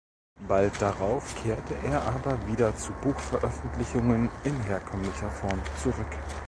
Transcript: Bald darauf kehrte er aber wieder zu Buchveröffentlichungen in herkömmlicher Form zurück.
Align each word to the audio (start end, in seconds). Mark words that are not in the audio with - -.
Bald 0.47 0.81
darauf 0.81 1.35
kehrte 1.43 1.75
er 1.83 2.01
aber 2.01 2.47
wieder 2.47 2.75
zu 2.75 2.91
Buchveröffentlichungen 3.03 4.31
in 4.43 4.59
herkömmlicher 4.63 5.29
Form 5.29 5.61
zurück. 5.83 6.09